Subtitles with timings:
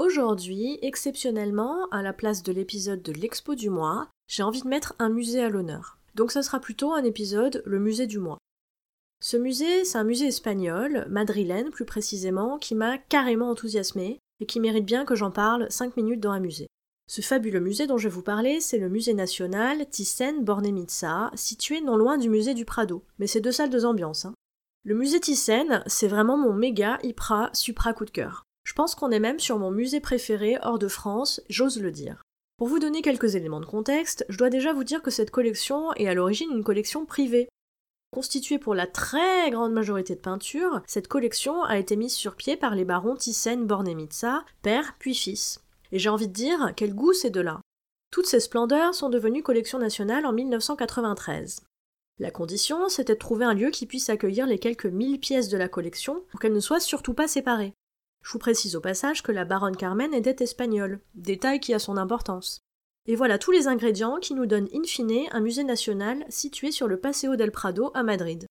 [0.00, 4.94] Aujourd'hui, exceptionnellement, à la place de l'épisode de l'expo du mois, j'ai envie de mettre
[4.98, 5.98] un musée à l'honneur.
[6.14, 8.38] Donc ça sera plutôt un épisode le musée du mois.
[9.22, 14.58] Ce musée, c'est un musée espagnol, madrilène plus précisément, qui m'a carrément enthousiasmé et qui
[14.58, 16.68] mérite bien que j'en parle 5 minutes dans un musée.
[17.06, 21.98] Ce fabuleux musée dont je vais vous parler, c'est le musée national Thyssen-Bornemisza, situé non
[21.98, 23.04] loin du musée du Prado.
[23.18, 24.24] Mais c'est deux salles, deux ambiances.
[24.24, 24.32] Hein.
[24.82, 28.46] Le musée Thyssen, c'est vraiment mon méga hyper supra coup de cœur.
[28.70, 32.22] Je pense qu'on est même sur mon musée préféré hors de France, j'ose le dire.
[32.56, 35.92] Pour vous donner quelques éléments de contexte, je dois déjà vous dire que cette collection
[35.94, 37.48] est à l'origine une collection privée.
[38.12, 42.56] Constituée pour la très grande majorité de peintures, cette collection a été mise sur pied
[42.56, 45.60] par les barons Thyssen-Bornemisza, père puis fils.
[45.90, 47.60] Et j'ai envie de dire, quel goût ces deux-là
[48.12, 51.62] Toutes ces splendeurs sont devenues collection nationale en 1993.
[52.20, 55.58] La condition, c'était de trouver un lieu qui puisse accueillir les quelques mille pièces de
[55.58, 57.74] la collection pour qu'elles ne soient surtout pas séparées.
[58.22, 61.96] Je vous précise au passage que la baronne Carmen était espagnole, détail qui a son
[61.96, 62.60] importance.
[63.06, 66.86] Et voilà tous les ingrédients qui nous donnent in fine un musée national situé sur
[66.86, 68.46] le Paseo del Prado à Madrid.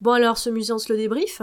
[0.00, 1.40] Bon alors, ce musée on se le débrief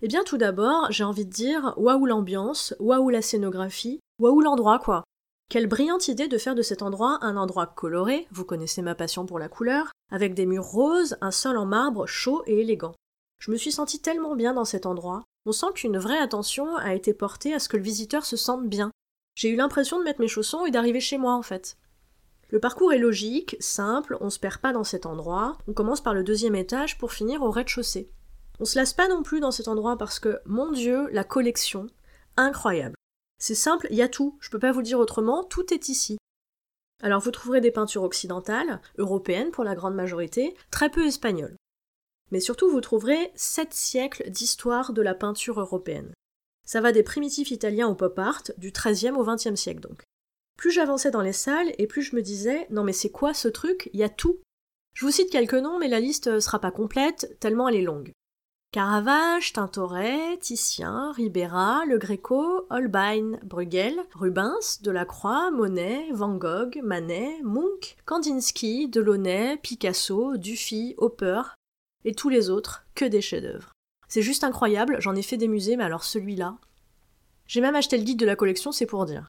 [0.00, 4.78] Eh bien tout d'abord, j'ai envie de dire waouh l'ambiance, waouh la scénographie, waouh l'endroit
[4.78, 5.02] quoi.
[5.50, 9.26] Quelle brillante idée de faire de cet endroit un endroit coloré, vous connaissez ma passion
[9.26, 12.94] pour la couleur, avec des murs roses, un sol en marbre chaud et élégant.
[13.42, 16.94] Je me suis sentie tellement bien dans cet endroit, on sent qu'une vraie attention a
[16.94, 18.92] été portée à ce que le visiteur se sente bien.
[19.34, 21.76] J'ai eu l'impression de mettre mes chaussons et d'arriver chez moi en fait.
[22.50, 26.14] Le parcours est logique, simple, on se perd pas dans cet endroit, on commence par
[26.14, 28.12] le deuxième étage pour finir au rez-de-chaussée.
[28.60, 31.88] On se lasse pas non plus dans cet endroit parce que, mon dieu, la collection,
[32.36, 32.94] incroyable.
[33.40, 36.16] C'est simple, il y a tout, je peux pas vous dire autrement, tout est ici.
[37.02, 41.56] Alors vous trouverez des peintures occidentales, européennes pour la grande majorité, très peu espagnoles
[42.32, 46.12] mais surtout vous trouverez sept siècles d'histoire de la peinture européenne.
[46.66, 50.02] Ça va des primitifs italiens au pop art, du XIIIe au XXe siècle donc.
[50.56, 53.48] Plus j'avançais dans les salles, et plus je me disais non mais c'est quoi ce
[53.48, 53.90] truc?
[53.92, 54.40] Il y a tout.
[54.94, 58.12] Je vous cite quelques noms, mais la liste sera pas complète, tellement elle est longue.
[58.72, 67.96] Caravage, Tintoret, Titien, Ribera, Le Greco, Holbein, Bruegel, Rubens, Delacroix, Monet, Van Gogh, Manet, Munch,
[68.06, 71.42] Kandinsky, Delaunay, Picasso, Dufy, Hopper,
[72.04, 73.72] et tous les autres, que des chefs-d'œuvre.
[74.08, 76.56] C'est juste incroyable, j'en ai fait des musées, mais alors celui-là.
[77.46, 79.28] J'ai même acheté le guide de la collection, c'est pour dire.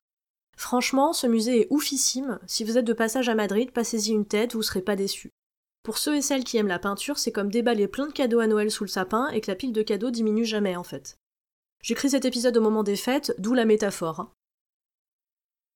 [0.58, 2.40] Franchement, ce musée est oufissime.
[2.48, 5.32] Si vous êtes de passage à Madrid, passez-y une tête, vous serez pas déçus.
[5.84, 8.48] Pour ceux et celles qui aiment la peinture, c'est comme déballer plein de cadeaux à
[8.48, 11.18] Noël sous le sapin et que la pile de cadeaux diminue jamais en fait.
[11.82, 14.32] J'écris cet épisode au moment des fêtes, d'où la métaphore.